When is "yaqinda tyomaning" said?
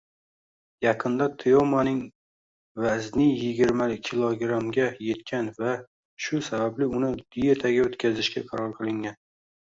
0.83-1.97